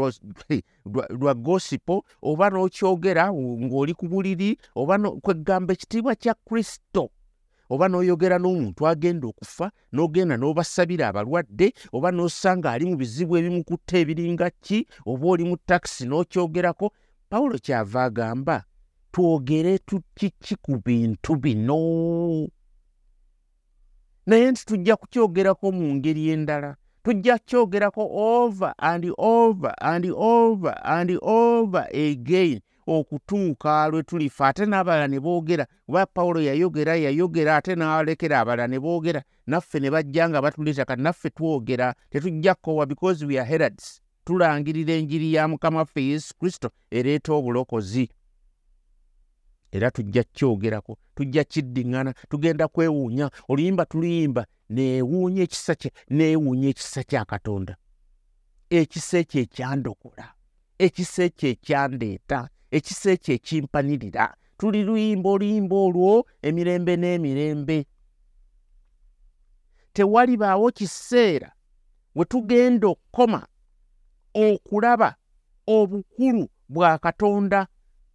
lwa 1.21 1.35
gosipo 1.47 2.05
oba 2.23 2.47
n'okyogera 2.51 3.25
ng'oli 3.35 3.93
ku 3.95 4.07
buliri 4.11 4.59
oba 4.75 4.99
kwegamba 5.23 5.71
ekitiibwa 5.75 6.15
kya 6.15 6.35
kristo 6.47 7.11
oba 7.71 7.89
n'oyogera 7.89 8.37
n'omuntu 8.39 8.81
agenda 8.87 9.27
okufa 9.29 9.67
n'ogenda 9.93 10.35
n'obasabira 10.37 11.05
abalwadde 11.09 11.73
oba 11.93 12.09
n'osanga 12.13 12.69
ali 12.73 12.85
mu 12.91 12.97
bizibu 13.01 13.33
ebimukutta 13.41 13.95
ebiringa 14.03 14.49
ki 14.65 14.79
oba 15.11 15.25
oli 15.33 15.45
mu 15.51 15.57
takisi 15.69 16.05
n'okyogerako 16.07 16.87
pawulo 17.31 17.57
kyava 17.65 18.01
agamba 18.09 18.57
twogere 19.13 19.79
tukiki 19.79 20.55
ku 20.65 20.73
bintu 20.85 21.37
bino? 21.43 21.79
Naye 24.27 24.51
nti 24.51 24.63
tujja 24.67 24.97
kukyogerako 24.97 25.73
mu 25.73 25.95
ngeri 25.95 26.29
endala 26.33 26.77
tujja 27.05 27.39
kukyogerako 27.39 28.03
over 28.13 28.75
and 28.79 29.05
over 29.19 29.75
and 29.81 30.05
over 30.17 30.75
and 30.85 31.19
over 31.23 31.85
again 31.93 32.61
okutuuka 32.89 33.89
lwe 33.89 34.03
tulifa 34.03 34.49
ate 34.49 34.65
n'abalala 34.67 35.09
ne 35.09 35.21
boogera 35.21 35.67
oba 35.89 36.07
pawulo 36.07 36.41
yayogera 36.41 36.97
yayogera 36.97 37.57
ate 37.57 37.73
n'alekera 37.77 38.41
abalala 38.41 38.69
ne 38.69 38.79
boogera 38.81 39.21
naffe 39.47 39.81
ne 39.81 39.91
bajja 39.91 40.29
nga 40.29 40.43
batuleeta 40.43 40.85
kati 40.85 41.03
naffe 41.03 41.31
twogera 41.31 41.95
tetujja 42.11 42.55
kkowa 42.55 42.87
because 42.87 43.27
we 43.27 43.39
are 43.39 43.49
heralds 43.49 44.01
tulangirira 44.25 44.95
enjiri 44.95 45.35
ya 45.35 45.49
mukama 45.49 45.79
waffe 45.79 46.03
yesu 46.03 46.35
kristo 46.39 46.71
ereeta 46.91 47.33
obulokozi. 47.33 48.09
Era 49.73 49.91
tujja 49.91 50.25
kyogerako 50.25 50.99
tujja 51.15 51.45
kiddiŋŋana 51.45 52.15
tugenda 52.31 52.69
kwewuunya 52.69 53.31
oluyimba 53.49 53.85
tuluyimba 53.87 54.47
neewuunya 54.71 55.43
ekisa 55.43 55.75
kye 55.75 55.91
neewuunya 56.11 56.69
ekisa 56.69 57.03
kya 57.03 57.25
katonda. 57.25 57.77
Ekisa 58.71 59.19
ekyo 59.19 59.41
ekyandokola 59.41 60.27
ekisa 60.79 61.23
ekyo 61.25 61.49
ekyandeeta 61.49 62.49
ekisa 62.71 63.11
ekyo 63.11 63.35
ekimpanirira 63.35 64.35
tuli 64.59 64.83
luyimba 64.83 65.29
oluyimba 65.31 65.77
olwo 65.77 66.27
emirembe 66.43 66.97
n'emirembe. 66.97 67.87
Tewalibaawo 69.93 70.71
kiseera 70.71 71.53
we 72.15 72.25
tugenda 72.25 72.87
okukoma 72.89 73.47
okulaba 74.35 75.17
obukulu 75.67 76.45
bwa 76.69 76.99
katonda 76.99 77.61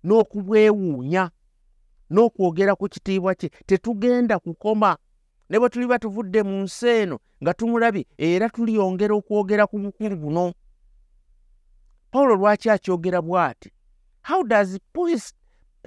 n'okubwewuunya 0.03 1.31
n'okwogera 2.13 2.75
ku 2.75 2.86
kitiibwa 2.93 3.36
kye. 3.36 3.50
Tetugenda 3.65 4.39
kukoma. 4.39 4.98
Ne 5.50 5.60
bwe 5.60 5.69
tuliba 5.69 6.00
tuvudde 6.00 6.43
mu 6.43 6.62
nsi 6.63 6.88
eno 6.88 7.17
nga 7.41 7.53
tumulabye 7.53 8.05
era 8.17 8.50
tulyongera 8.50 9.13
okwogera 9.15 9.67
ku 9.67 9.79
bukulu 9.79 10.15
buno. 10.15 10.53
Pawulo 12.12 12.36
lwaki 12.36 12.69
akyogera 12.69 13.22
bw'ati 13.22 13.72
how 14.23 14.43
does 14.43 14.79
paul 14.93 15.09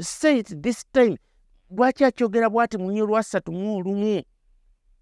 say 0.01 0.39
it 0.39 0.63
this 0.63 0.85
time? 0.93 1.17
Lwaki 1.71 2.05
akyogera 2.05 2.51
bwati 2.51 2.79
munye 2.79 3.03
olwasatu 3.03 3.53
mu 3.53 3.77
olumu? 3.77 4.23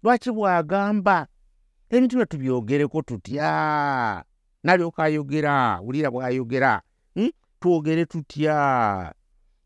Lwaki 0.03 0.31
bw'agamba? 0.31 1.27
Ebintu 1.89 2.15
bye 2.17 2.25
tubyogereko 2.25 3.01
tutya? 3.01 4.23
Nalyoka 4.63 5.03
ayogera 5.03 5.79
wulira 5.81 6.09
bw'ayogera 6.11 6.81
hmm? 7.15 7.29
twogere 7.59 8.05
tutya? 8.05 9.13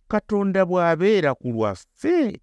Katonda 0.07 0.65
bw'abeera 0.65 1.35
ku 1.35 1.47
lwaffe 1.51 2.41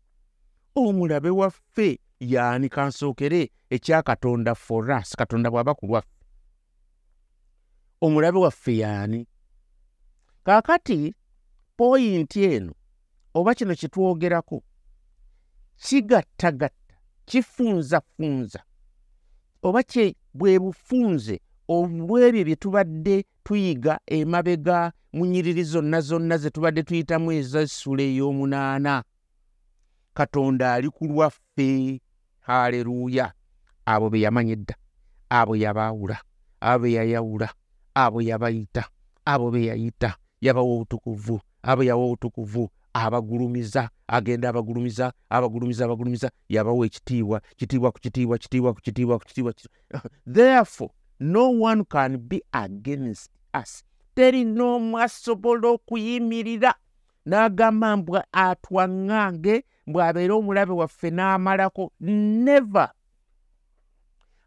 omulabe 0.75 1.31
waffe 1.31 1.99
yaani 2.21 2.69
kansookere 2.69 3.51
ekyakatonda 3.71 4.55
foras 4.55 5.17
katonda 5.17 5.51
bw'aba 5.51 5.75
ku 5.75 5.87
lwaffe. 5.87 6.17
Omulabe 8.01 8.39
waffe 8.39 8.77
yaani 8.77 9.27
kaakati 10.47 11.15
poyinti 11.77 12.45
eno 12.45 12.73
oba 13.35 13.55
kino 13.55 13.75
kye 13.75 13.89
twogerako 13.89 14.63
kigattagatta 15.77 16.95
kifunzafunza 17.25 18.61
oba 19.63 19.83
kye 19.83 20.15
bwe 20.35 20.59
bufunze 20.59 21.41
olw'ebyo 21.69 22.45
bye 22.45 22.57
tubadde 22.57 23.25
tuyiga 23.45 23.99
emabega 24.07 24.93
mu 25.13 25.27
nyiriri 25.27 25.65
zonna 25.65 26.01
zonna 26.01 26.39
ze 26.39 26.51
tubadde 26.51 26.83
tuyitamu 26.83 27.33
ezessula 27.33 28.03
ey'omunaana. 28.03 29.03
Katonda 30.15 30.75
ali 30.75 30.91
ku 30.91 31.05
lwaffe. 31.11 32.01
Haleluuya 32.47 33.33
abo 33.87 34.11
be 34.11 34.21
yamanya 34.21 34.53
edda 34.53 34.75
abo 35.31 35.57
yabaawula 35.57 36.17
abo 36.61 36.83
be 36.83 36.93
yayawula 36.93 37.49
abo 37.95 38.23
yabayita 38.23 38.83
abo 39.25 39.51
be 39.51 39.67
yayita 39.67 40.17
yabawa 40.47 40.71
obutukuvu 40.75 41.41
abo 41.63 41.83
yawa 41.89 42.05
obutukuvu 42.05 42.63
abagulumiza 42.95 43.91
agenda 44.09 44.49
abagulumiza 44.49 45.13
abagulumiza 45.31 45.85
abagulumiza 45.85 46.29
yabawa 46.49 46.87
ekitiibwa 46.87 47.41
kitiibwa 47.59 47.93
ku 47.93 47.99
kitiibwa 48.01 48.39
kitiibwa 48.39 48.75
ku 48.75 48.81
kitiibwa 48.81 49.19
ku 49.19 49.25
kitiibwa. 49.27 49.53
Therefore 50.27 50.91
no 51.21 51.51
one 51.51 51.85
can 51.85 52.17
be 52.19 52.43
against 52.53 53.31
us. 53.55 53.85
Teri 54.15 54.45
n'omu 54.45 54.99
asobola 54.99 55.69
okuyimirira. 55.69 56.75
N'agamba 57.27 57.97
mbwe 57.97 58.21
atwaŋŋange 58.33 59.65
mbw'abeere 59.87 60.33
omulabe 60.33 60.73
waffe 60.73 61.11
n'amalako. 61.11 61.93
Never 62.01 62.89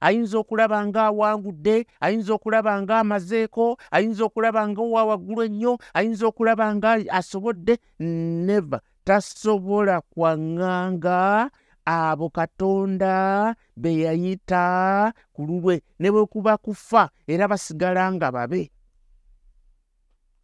ayinza 0.02 0.38
okulaba 0.40 0.78
ng'awangudde 0.88 1.86
ayinza 2.00 2.34
okulaba 2.34 2.72
ng'amazeeko 2.82 3.78
ayinza 3.92 4.24
okulaba 4.26 4.62
ngaowa 4.68 5.02
waggulu 5.10 5.42
ennyo 5.48 5.74
ayinza 5.94 6.28
okulaba 6.28 6.66
nga 6.76 6.92
asobodde. 7.20 7.78
Neva 8.00 8.80
tasobola 9.04 10.02
kwaŋŋanga 10.12 11.50
abo 11.86 12.30
katonda 12.30 13.56
be 13.76 13.90
yayita 14.06 15.14
ku 15.34 15.42
lulwe 15.48 15.82
ne 16.00 16.08
bwe 16.12 16.26
kuba 16.26 16.58
kufa 16.58 17.10
era 17.28 17.48
basigala 17.48 18.12
nga 18.14 18.32
babe. 18.32 18.72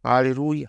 Aleluuya 0.02 0.68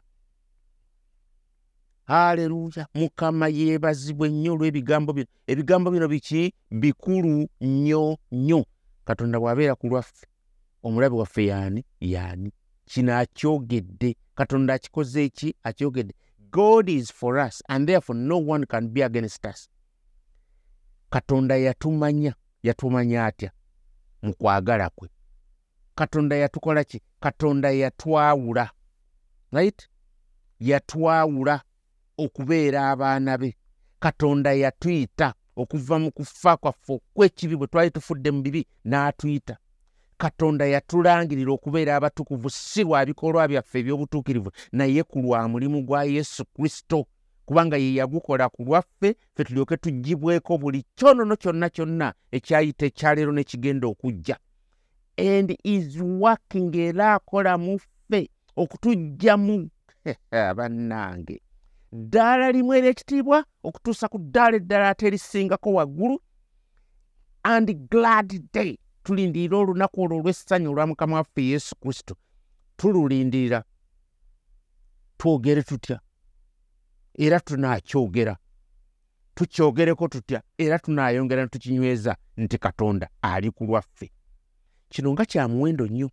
haleluya 2.08 2.88
mukama 2.96 3.48
yeebazibwa 3.48 4.28
ennyo 4.28 4.54
olw'ebigambo 4.54 5.14
bino. 5.14 5.28
Ebigambo 5.48 5.92
bino 5.92 6.08
biki? 6.08 6.54
Bikulu 6.72 7.48
nnyo 7.62 8.18
nnyo 8.32 8.66
katonda 9.08 9.40
bw'abeera 9.40 9.76
ku 9.80 9.88
lwaffe 9.88 10.28
omulabe 10.84 11.16
waffe 11.16 11.46
yaani 11.46 11.82
yaani? 12.00 12.52
Kino 12.86 13.12
akyogedde 13.18 14.10
katonda 14.36 14.74
akikoze 14.74 15.24
eki 15.26 15.56
akyogedde. 15.64 16.14
God 16.52 16.90
is 16.90 17.12
for 17.12 17.38
us 17.48 17.64
and 17.70 17.88
therefore 17.88 18.20
no 18.20 18.38
one 18.38 18.66
can 18.66 18.88
be 18.88 19.02
against 19.02 19.46
us. 19.46 19.70
Katonda 21.10 21.56
yatumanya 21.58 22.34
yatumanya 22.64 23.26
atya? 23.26 23.52
Mu 24.22 24.34
kwagala 24.34 24.90
kwe. 24.90 25.10
Katonda 25.96 26.36
yatukola 26.36 26.84
ki? 26.84 27.02
Katonda 27.20 27.72
yatwawula 27.72 28.72
right? 29.52 29.88
Yatwawula 30.60 31.62
okubeera 32.18 32.90
abaana 32.92 33.38
be. 33.38 33.56
Katonda 34.00 34.54
yatuyita 34.54 35.34
okuva 35.58 36.00
mu 36.00 36.12
kufa 36.12 36.58
kwaffe 36.58 36.94
okw'ekibi 36.94 37.56
bwe 37.58 37.68
twali 37.68 37.92
tufudde 37.92 38.30
mu 38.32 38.42
bibi 38.42 38.62
n'atuyita. 38.86 39.58
Katonda 40.18 40.66
yatulangirira 40.66 41.52
okubeera 41.54 41.96
abatukuvu 41.96 42.50
si 42.50 42.84
lwa 42.84 43.06
bikolwa 43.06 43.48
byaffe 43.48 43.80
eby'obutuukirivu 43.80 44.52
naye 44.72 45.04
ku 45.04 45.18
lwa 45.20 45.48
mulimu 45.52 45.82
gwa 45.88 46.04
yesu 46.04 46.46
kristo. 46.46 47.06
Kubanga 47.46 47.78
ye 47.78 47.96
yagukola 48.00 48.50
ku 48.50 48.64
lwaffe 48.68 49.10
ffe 49.14 49.44
tulyoke 49.44 49.78
tugibweko 49.78 50.58
buli 50.58 50.86
kyonono 50.98 51.36
kyonna 51.42 51.70
kyonna 51.70 52.08
ekyayita 52.32 52.86
ekyaleero 52.90 53.32
n'ekigenda 53.34 53.86
okujja. 53.88 54.38
And 55.18 55.50
is 55.64 55.98
working 56.02 56.76
era 56.76 57.14
akola 57.18 57.58
mu 57.58 57.80
ffe 57.80 58.30
okutujja 58.56 59.38
mu 59.38 59.70
bannange 60.58 61.42
ddaala 61.92 62.52
limu 62.52 62.74
ery'ekitiibwa 62.74 63.46
okutuusa 63.64 64.08
ku 64.08 64.18
ddaala 64.20 64.58
eddala 64.58 64.90
ate 64.90 65.08
erisingako 65.08 65.74
waggulu. 65.74 66.20
And 67.44 67.90
glad 67.90 68.52
day 68.54 68.78
tulindirira 69.04 69.58
olunaku 69.58 70.02
olwo 70.02 70.18
olw'essanyu 70.20 70.72
olwa 70.72 70.88
mukama 70.88 71.16
waffe 71.16 71.42
yesu 71.42 71.76
kristo. 71.76 72.16
Tululindirira. 72.78 73.64
Twogere 75.18 75.64
tutya? 75.64 76.00
Era 77.14 77.40
tunaakyogera 77.40 78.38
tukyogereko 79.36 80.08
tutya? 80.08 80.42
Era 80.58 80.80
tunaayongera 80.80 81.42
ne 81.42 81.48
tukinyweza 81.48 82.18
nti 82.38 82.58
katonda 82.58 83.10
ali 83.22 83.52
ku 83.52 83.66
lwaffe. 83.66 84.12
Kino 84.90 85.12
nga 85.14 85.26
kya 85.26 85.48
muwendo 85.48 85.88
nnyo. 85.88 86.10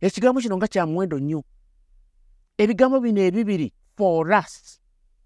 Ekigambo 0.00 0.40
kino 0.40 0.56
nga 0.56 0.68
kya 0.68 0.86
muwendo 0.86 1.18
nnyo 1.18 1.44
ebigambo 2.62 3.00
bino 3.00 3.20
ebibiri 3.28 3.72
for 3.96 4.32
us 4.32 4.80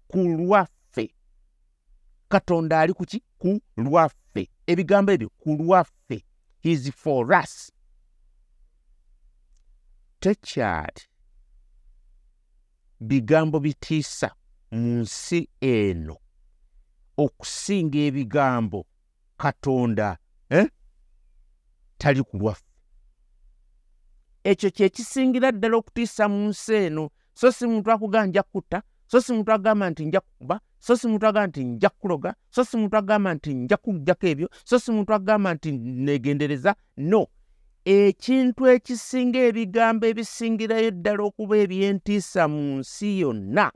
ku 0.07 0.17
lwaffe. 0.17 1.13
Katonda 2.29 2.79
ali 2.79 2.93
kuki 2.93 3.23
ku 3.39 3.61
lwaffe. 3.77 4.49
Ebigambo 4.67 5.11
ebyo 5.11 5.29
ku 5.41 5.49
lwaffe. 5.59 6.17
His 6.59 6.91
for 6.91 7.33
us. 7.33 7.71
Tekyali 10.19 11.03
bigambo 12.99 13.59
bitiisa 13.59 14.31
mu 14.71 15.01
nsi 15.01 15.49
eno 15.61 16.17
okusinga 17.17 17.97
ebigambo 17.97 18.85
katonda 19.37 20.17
eh? 20.49 20.67
tali 21.97 22.23
ku 22.23 22.37
lwaffe. 22.37 22.65
Ekyo 24.43 24.69
kyekisingira 24.71 25.51
ddala 25.51 25.77
okutiisa 25.77 26.29
mu 26.29 26.47
nsi 26.49 26.73
eno 26.73 27.09
so 27.37 27.51
si 27.51 27.67
muntu 27.67 27.91
akugamba 27.91 28.27
nja 28.27 28.43
kutta 28.43 28.81
so 29.07 29.21
si 29.21 29.33
muntu 29.33 29.51
agamba 29.51 29.89
nti 29.89 30.05
nja 30.05 30.19
kukuba 30.19 30.59
so 30.79 30.95
si 30.95 31.07
muntu 31.07 31.27
agamba 31.27 31.47
nti 31.47 31.63
nja 31.63 31.89
kuloga 31.89 32.35
so 32.49 32.63
si 32.63 32.77
muntu 32.77 32.97
agamba 32.97 33.33
nti 33.33 33.53
nja 33.53 33.77
kuggyako 33.77 34.27
ebyo 34.27 34.49
so 34.65 34.79
si 34.79 34.91
muntu 34.91 35.13
agamba 35.13 35.53
nti 35.53 35.71
negendereza 35.71 36.75
no. 36.97 37.27
Ekintu 37.85 38.67
ekisinga 38.67 39.39
ebigambo 39.39 40.05
ebisingirayo 40.07 40.91
ddala 40.91 41.23
okuba 41.23 41.55
ebyentiisa 41.63 42.47
mu 42.47 42.61
nsi 42.79 43.19
yonna 43.19 43.71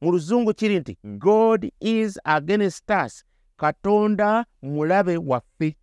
mu 0.00 0.08
luzungu 0.12 0.54
kiri 0.54 0.76
nti 0.80 0.92
god 1.02 1.60
is 1.80 2.18
against 2.24 2.90
us. 2.90 3.24
Katonda 3.56 4.44
mulabe 4.62 5.16
waffe. 5.16 5.76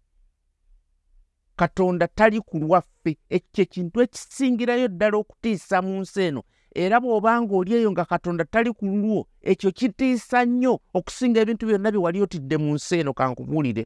Katonda 1.56 2.08
tali 2.08 2.40
ku 2.42 2.58
lwaffe. 2.60 3.18
Ekyo 3.30 3.62
ekintu 3.64 4.02
ekisingirayo 4.02 4.88
ddala 4.88 5.18
okutiisa 5.18 5.82
mu 5.82 6.00
nsi 6.02 6.22
eno 6.22 6.44
era 6.80 7.00
bw'obanga 7.00 7.54
oli 7.56 7.74
eyo 7.76 7.92
nga 7.92 8.06
katonda 8.06 8.44
tali 8.46 8.72
ku 8.74 8.86
lulwo 8.86 9.28
ekyo 9.52 9.72
kitiisa 9.72 10.46
nnyo 10.46 10.74
okusinga 10.98 11.40
ebintu 11.44 11.68
byonna 11.68 11.92
bye 11.92 12.04
wali 12.06 12.20
otidde 12.24 12.56
mu 12.58 12.70
nsi 12.76 12.94
eno 13.00 13.12
kankubuulire 13.14 13.84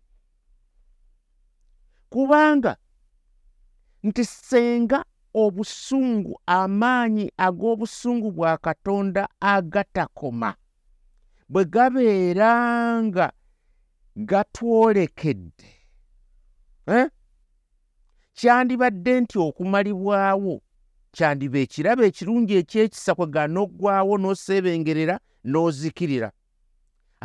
kubanga 2.12 2.74
nti 4.04 4.24
senga 4.26 5.00
obusungu 5.34 6.34
amaanyi 6.46 7.26
ag'obusungu 7.46 8.32
bwa 8.32 8.58
katonda 8.58 9.24
agatakoma 9.42 10.54
bwe 11.50 11.64
gabeeranga 11.74 13.28
gatwolekedde 14.16 15.70
eh? 16.88 17.08
kyandibadde 18.38 19.14
nti 19.22 19.36
okumalibwawo 19.48 20.62
kyandiba 21.16 21.60
ekirabo 21.66 22.02
ekirungi 22.10 22.54
ekyekisa 22.62 23.12
kwe 23.18 23.28
ganoggwawo 23.36 24.14
n'oseebengerera 24.18 25.16
n'ozikirira. 25.50 26.30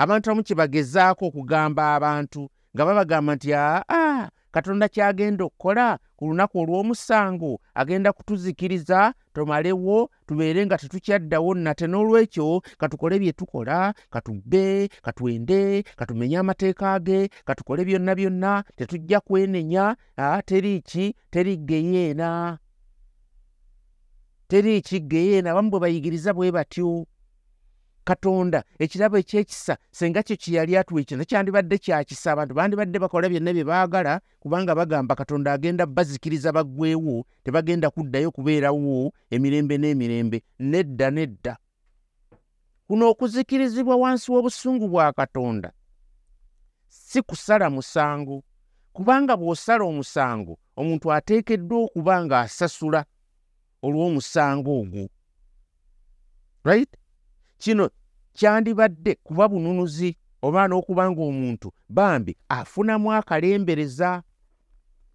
Abantu 0.03 0.27
amu 0.31 0.43
kye 0.47 0.55
bagezaako 0.61 1.23
okugamba 1.27 1.83
abantu 1.97 2.43
nga 2.73 2.83
babagamba 2.87 3.33
nti 3.35 3.49
aa 3.55 4.29
katonda 4.55 4.89
kyagenda 4.89 5.45
okukola 5.45 5.99
ku 6.17 6.23
lunaku 6.29 6.55
olw'omusango 6.63 7.53
agenda 7.81 8.13
kutuzikiriza 8.13 9.15
tumalewo 9.35 10.11
tubeere 10.27 10.61
nga 10.67 10.79
tetukyaddawo 10.81 11.51
nate 11.55 11.87
n'olwekyo 11.89 12.63
katukole 12.81 13.17
bye 13.19 13.33
tukola 13.33 13.95
katubbe 14.13 14.89
katwende 15.05 15.83
katumenye 15.99 16.39
amateeka 16.39 16.99
ge 17.07 17.29
katukole 17.47 17.85
byonna 17.89 18.13
byonna 18.19 18.53
tetujja 18.77 19.21
kwenenya 19.21 19.97
teriiki 20.49 21.15
teriggeyeena 21.31 22.59
teriiki 24.49 25.01
ggeyeena 25.01 25.51
abamu 25.51 25.71
bwe 25.71 25.81
bayigiriza 25.81 26.33
bwe 26.35 26.53
batyo. 26.53 27.07
Katonda 28.05 28.65
ekirabo 28.79 29.19
ekyekisa 29.21 29.77
senga 29.93 30.23
kyo 30.23 30.37
kyeyali 30.37 30.77
atuwa 30.77 31.01
ekyo 31.01 31.17
nakyandibadde 31.17 31.77
kyakisa 31.79 32.33
abantu 32.33 32.55
bandibadde 32.55 32.99
bakola 32.99 33.29
byonna 33.29 33.53
bye 33.53 33.65
baagala 33.65 34.21
kubanga 34.41 34.73
bagamba 34.75 35.13
katonda 35.15 35.53
agenda 35.53 35.85
bazikiriza 35.87 36.53
baggwewo 36.53 37.27
tebagenda 37.45 37.91
kuddayo 37.91 38.31
kubeerawo 38.33 39.13
emirembe 39.31 39.77
n'emirembe 39.79 40.43
nedda 40.59 41.11
nedda. 41.11 41.57
Kuno 42.89 43.13
okuzikirizibwa 43.13 43.97
wansi 43.97 44.33
w'obusungu 44.33 44.89
bwa 44.89 45.13
katonda 45.13 45.73
si 46.89 47.23
kusala 47.23 47.71
musango 47.71 48.43
kubanga 48.93 49.37
bw'osala 49.37 49.85
omusango 49.85 50.57
omuntu 50.77 51.13
ateekeddwa 51.13 51.79
okuba 51.85 52.25
ng'asasula 52.25 53.05
olw'omusango 53.83 54.81
ogwo. 54.81 55.09
Right? 56.65 56.91
Kino 57.59 57.91
kyandibadde 58.33 59.15
kuba 59.23 59.49
bununuzi 59.49 60.17
oba 60.43 60.69
n'okuba 60.69 61.11
ng'omuntu 61.11 61.73
bambi 61.89 62.37
afunamu 62.49 63.13
akalembereza. 63.13 64.23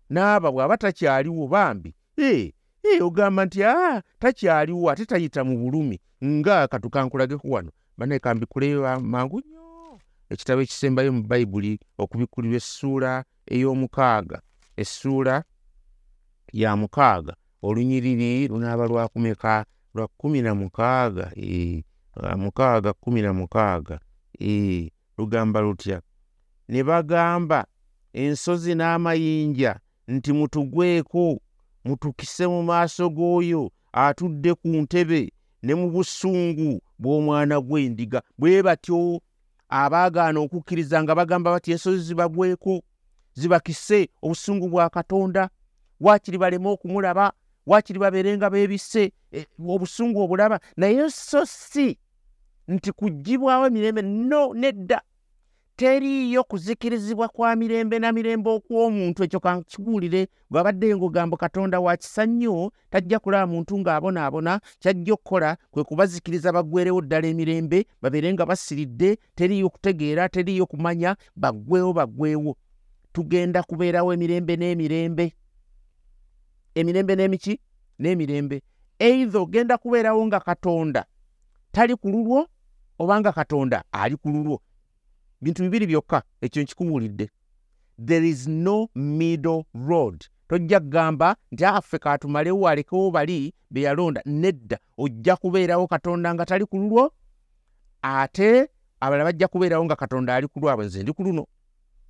N'aba 0.10 0.52
bw'aba 0.52 0.78
takyaliwo 0.78 1.48
bambi 1.48 1.96
ee 2.18 2.52
ee 2.86 3.02
ogamba 3.02 3.46
nti 3.46 3.64
aa 3.64 4.02
takyaliwo 4.20 4.92
ate 4.92 5.06
tayita 5.06 5.44
mu 5.44 5.58
bulumi. 5.58 6.00
Nga 6.24 6.68
katukankulageko 6.68 7.48
wano. 7.48 7.72
Banaye 7.98 8.20
kambikuleyo 8.20 9.00
mangu 9.00 9.40
nnyo. 9.40 10.00
Ekitabo 10.30 10.62
ekisembayo 10.62 11.12
mu 11.14 11.24
bayibuli 11.24 11.80
okubikulirwa 11.98 12.58
essuula 12.58 13.24
ey'omukaaga 13.48 14.42
essuula 14.78 15.44
ya 16.54 16.76
mukaaga 16.76 17.34
olunyiriri 17.64 18.48
lunaaba 18.48 18.88
lwakumeka 18.88 19.66
lwa 19.94 20.08
kumi 20.08 20.42
na 20.42 20.56
mukaaga 20.56 21.32
ee 21.38 21.84
mukaaga 22.38 22.94
kumi 22.94 23.22
na 23.22 23.34
mukaaga 23.34 24.00
ee 24.42 24.90
lugamba 25.18 25.62
lutya? 25.62 26.02
Ne 26.68 26.84
bagamba 26.84 27.66
ensozi 28.14 28.76
n'amayinja 28.76 29.80
nti 30.08 30.34
mutugweko 30.34 31.40
mutukise 31.86 32.48
mu 32.48 32.64
maaso 32.64 33.10
g'oyo 33.10 33.72
atudde 33.94 34.54
ku 34.54 34.68
ntebe 34.68 35.32
ne 35.64 35.76
mu 35.76 35.90
busungu 35.92 36.82
bw'omwana 37.00 37.62
gw'endiga. 37.62 38.22
Bwe 38.38 38.64
batyo 38.64 39.22
abaagaana 39.70 40.40
okukkiriza 40.40 41.04
nga 41.04 41.16
bagamba 41.16 41.52
bati 41.52 41.72
ensozi 41.72 42.04
zibagweko 42.04 42.82
zibakise 43.34 44.10
obusungu 44.22 44.70
bwa 44.70 44.90
katonda 44.90 45.50
waakiri 46.00 46.38
baleme 46.38 46.68
okumulaba 46.70 47.34
waakiri 47.66 48.00
babeere 48.00 48.38
nga 48.38 48.50
beebisse 48.50 49.12
e, 49.32 49.46
obusungu 49.68 50.22
obulaba 50.22 50.60
naye 50.78 51.10
so 51.10 51.46
si 51.46 51.98
nti 52.68 52.92
kugibwawo 52.92 53.68
emirembe 53.68 54.02
no 54.02 54.54
nedda. 54.54 55.02
Teriiyo 55.76 56.44
kuzikirizibwa 56.44 57.28
kwa 57.28 57.56
mirembe 57.56 58.00
na 58.00 58.12
mirembe 58.12 58.50
okw'omuntu 58.50 59.24
ekyo 59.24 59.40
kankikuwulire 59.40 60.28
bw'abadde 60.50 60.96
ngogambo 60.96 61.38
katonda 61.38 61.80
wa 61.80 61.98
kisa 61.98 62.26
nnyo 62.26 62.72
tajja 62.92 63.20
kulaba 63.20 63.48
muntu 63.48 63.80
ng'abonaabona 63.80 64.62
kyajja 64.80 65.14
okukola 65.14 65.58
kwe 65.72 65.84
kubazikiriza 65.84 66.54
baggwerewo 66.54 67.02
ddala 67.02 67.28
emirembe 67.28 67.88
babeere 68.02 68.34
nga 68.34 68.46
basiridde 68.46 69.18
teriiyo 69.36 69.70
kutegeera 69.70 70.30
teriiyo 70.30 70.66
kumanya 70.66 71.16
baggwewo 71.36 71.94
baggwewo 71.94 72.54
tugenda 73.14 73.64
kubeerawo 73.64 74.14
emirembe 74.14 74.54
n'emirembe 74.56 75.34
emirembe 76.76 77.16
n'emiki 77.16 77.60
n'emirembe. 78.00 78.62
Eitha 79.00 79.40
ogenda 79.40 79.78
kubeerawo 79.78 80.26
nga 80.28 80.40
katonda 80.40 81.06
tali 81.72 81.96
ku 81.96 82.10
lulwo 82.10 82.48
obanga 83.00 83.32
katonda 83.32 83.84
ali 83.92 84.16
ku 84.18 84.30
lulwo. 84.30 84.62
Bintu 85.42 85.64
bibiri 85.64 85.88
byokka 85.88 86.24
ekyo 86.42 86.64
nkikubuulidde 86.64 87.30
there 88.06 88.30
is 88.30 88.48
no 88.48 88.90
middle 88.96 89.66
road. 89.74 90.26
Tojja 90.48 90.80
kugamba 90.80 91.36
nti 91.52 91.66
affe 91.66 92.00
katumalewo 92.00 92.68
alekewo 92.70 93.12
bali 93.12 93.54
be 93.72 93.82
yalonda. 93.82 94.22
Nedda 94.26 94.78
ojja 94.98 95.36
kubeerawo 95.36 95.88
katonda 95.88 96.34
nga 96.34 96.46
tali 96.46 96.66
ku 96.66 96.78
lulwo 96.78 97.12
ate 98.02 98.70
abalala 99.00 99.24
bajja 99.24 99.48
kubeerawo 99.48 99.86
nga 99.86 99.96
katonda 99.96 100.36
ali 100.36 100.48
ku 100.48 100.60
lwabwe 100.60 100.86
nze 100.86 101.04
ndi 101.04 101.14
ku 101.14 101.24
luno. 101.24 101.46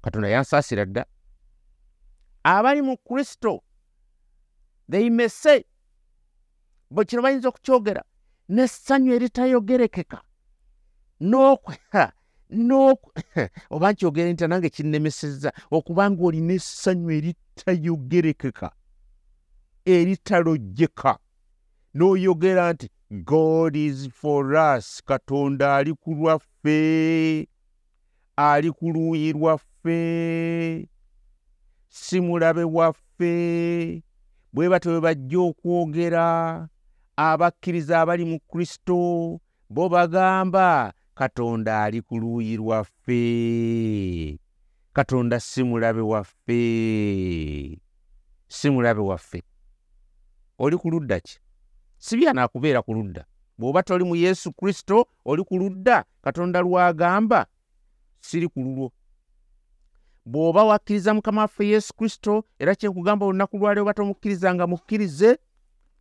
Katonda 0.02 0.30
yansaasira 0.30 0.86
dda. 0.86 1.06
Abali 2.43 2.82
mu 2.82 2.97
kristo 2.97 3.63
they 4.89 5.10
may 5.10 5.30
say 5.30 5.63
bwe 6.91 7.06
kino 7.06 7.22
bayinza 7.22 7.50
okukyogera 7.50 8.04
n'essanyu 8.50 9.13
eritayogerekeka 9.15 10.22
oba 13.69 13.91
nkyogere 13.91 14.34
nti 14.34 14.48
nange 14.48 14.69
kinnemesezza 14.69 15.54
okubanga 15.72 16.24
olina 16.24 16.54
essanyu 16.54 17.10
eritayogerekeka 17.17 18.72
eritalojjeka. 19.86 21.17
N'oyogera 21.96 22.74
nti 22.74 22.89
god 23.10 23.76
is 23.76 24.10
for 24.10 24.56
us 24.56 25.02
katonda 25.06 25.76
ali 25.76 25.93
ku 25.93 26.15
lwaffe 26.15 27.48
ali 28.36 28.72
ku 28.72 28.86
luuyi 28.93 29.34
lwaffe 29.34 30.88
si 31.89 32.22
mulabe 32.22 32.63
waffe 32.63 34.04
bwe 34.54 34.70
batyo 34.70 34.92
bwe 34.92 35.02
bajja 35.02 35.39
okwogera 35.39 36.26
abakkiriza 37.18 38.02
abali 38.02 38.26
mu 38.26 38.39
kristo 38.39 39.42
bo 39.70 39.89
bagamba 39.89 40.94
katonda 41.16 41.84
ali 41.84 42.02
ku 42.02 42.18
luuyi 42.20 42.58
lwaffe. 42.58 44.39
Katonda 44.94 45.39
si 45.39 45.63
mulabe 45.63 46.02
waffe. 46.02 46.62
Si 48.48 48.70
mulabe 48.70 49.02
waffe. 49.02 49.44
Oli 50.60 50.78
ku 50.78 50.89
ludda 50.89 51.20
ki? 51.20 51.39
Sibi 51.98 52.28
anaakubeera 52.28 52.82
ku 52.82 52.94
ludda. 52.94 53.26
Bw'oba 53.58 53.84
toli 53.84 54.04
mu 54.04 54.16
yesu 54.16 54.54
kristo 54.54 55.08
oli 55.26 55.44
ku 55.44 55.58
ludda 55.58 56.06
katonda 56.22 56.62
lwagamba 56.62 57.46
siri 58.22 58.48
ku 58.48 58.60
lulwo 58.62 58.92
bw'oba 60.26 60.64
wakkiriza 60.64 61.14
mukama 61.14 61.42
waffe 61.42 61.68
yesu 61.68 61.94
kristo 61.94 62.44
era 62.60 62.76
kyenkugamba 62.76 63.26
olunaku 63.26 63.58
lwaleo 63.58 63.84
oba 63.84 63.94
tomukkirizanga 63.94 64.68
mukkirize 64.68 65.38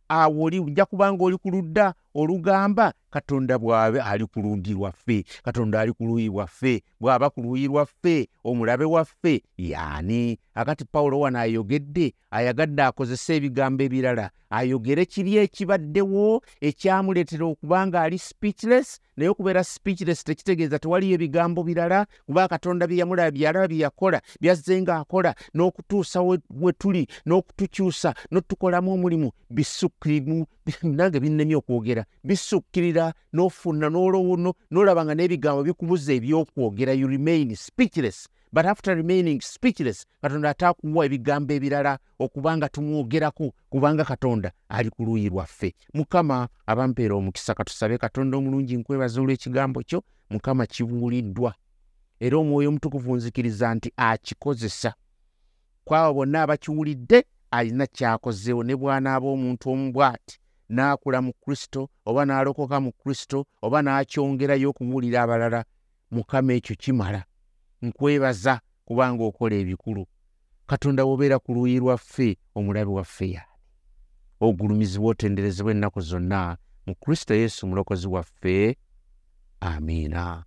awo 0.09 0.43
oli 0.43 0.59
ojja 0.59 0.85
kubanga 0.85 1.23
oli 1.23 1.37
ku 1.37 1.49
ludda 1.51 1.93
olugamba 2.15 2.93
katonda 3.09 3.57
bw'abe 3.57 4.01
ali 4.01 4.25
ku 4.25 4.39
lundi 4.41 4.73
lwaffe 4.73 5.23
katonda 5.43 5.81
ali 5.81 5.93
ku 5.93 6.03
luuyi 6.05 6.27
lwaffe 6.27 6.83
bw'aba 7.01 7.29
ku 7.29 7.41
luuyi 7.41 7.67
lwaffe 7.67 8.29
omulabe 8.43 8.85
waffe 8.85 9.43
yaani? 9.57 10.37
Akati 10.55 10.85
pawulo 10.85 11.19
wano 11.19 11.39
ayogedde 11.39 12.13
ayagadde 12.31 12.83
akozesa 12.83 13.33
ebigambo 13.33 13.83
ebirala 13.83 14.29
ayogere 14.49 15.05
kiri 15.05 15.37
ekibaddewo 15.43 16.41
ekyamuleetera 16.61 17.45
okuba 17.45 17.87
nga 17.87 18.01
ali 18.01 18.17
speechless 18.17 19.01
naye 19.17 19.29
okubeera 19.29 19.63
speechless 19.63 20.23
tekitegeeza 20.23 20.79
tewaliyo 20.79 21.13
ebigambo 21.17 21.63
birala 21.63 22.05
kuba 22.25 22.47
katonda 22.47 22.87
bye 22.87 22.97
yamulaba 23.01 23.31
byalaba 23.31 23.67
bye 23.67 23.83
yakola 23.85 24.21
byazze 24.41 24.81
ng'akola 24.81 25.31
n'okutuusa 25.55 26.21
we 26.61 26.71
tuli 26.81 27.03
n'okutukyusa 27.25 28.13
n'otukolamu 28.31 28.93
omulimu 28.93 29.29
bisukkirimu 29.49 30.45
nange 30.97 31.17
binnemye 31.19 31.55
okwogera 31.55 32.02
bisukkirira 32.23 33.13
n'ofuna 33.33 33.89
n'olaba 33.89 35.05
nga 35.05 35.15
n'ebigambo 35.15 35.63
bikubuza 35.63 36.13
ebyokwogera 36.13 36.93
you 36.93 37.07
remain 37.07 37.55
speechless. 37.55 38.27
But 38.53 38.65
after 38.65 38.95
remaining 38.95 39.41
speechless 39.41 40.05
katonda 40.21 40.49
ate 40.49 40.65
akuwa 40.65 41.05
ebigambo 41.05 41.53
ebirala 41.53 41.99
okubanga 42.19 42.69
tumwogerako 42.69 43.53
kubanga 43.69 44.05
katonda 44.05 44.51
ali 44.69 44.89
ku 44.89 45.03
luuyi 45.05 45.29
lwaffe. 45.29 45.73
Mukama 45.93 46.47
abampeera 46.65 47.15
omukisa 47.15 47.53
katusabe 47.53 47.97
katonda 47.97 48.37
omulungi 48.37 48.77
nkwebaza 48.77 49.21
olw'ekigambo 49.21 49.81
kyo. 49.83 50.03
Mukama 50.29 50.65
kibuuliddwa. 50.65 51.53
Era 52.19 52.37
omwoyo 52.37 52.69
omutukuvu 52.69 53.15
nzikiriza 53.15 53.75
nti 53.75 53.93
akikozesa. 53.97 54.93
Kwabo 55.83 56.13
bonna 56.13 56.41
abakiwulidde 56.41 57.25
alina 57.51 57.87
kyakozeewo 57.87 58.63
ne 58.63 58.75
bw'anaaba 58.75 59.27
omuntu 59.27 59.69
omu 59.69 59.91
bw'ati 59.91 60.39
n'akula 60.69 61.21
mu 61.21 61.33
kristo 61.33 61.89
oba 62.05 62.25
n'alokoka 62.25 62.79
mu 62.79 62.91
kristo 62.91 63.45
oba 63.61 63.81
n'akyongerayo 63.81 64.69
okubuulira 64.69 65.21
abalala 65.23 65.65
mukama 66.11 66.53
ekyo 66.53 66.75
kimala. 66.75 67.23
Nkwebaza 67.81 68.61
kubanga 68.85 69.23
okola 69.23 69.55
ebikulu. 69.55 70.03
Katonda 70.67 71.05
wobeera 71.05 71.39
ku 71.39 71.53
luuyi 71.53 71.79
lwaffe 71.79 72.37
omulabe 72.55 72.91
waffe 72.91 73.27
yaani 73.35 73.53
ogulumizibwa 74.39 75.09
otenderezebwa 75.11 75.71
ennaku 75.71 76.01
zonna 76.01 76.57
mu 76.87 76.95
kristo 76.95 77.33
yesu 77.33 77.65
omulokozi 77.65 78.07
waffe. 78.07 78.77
Amiina 79.59 80.43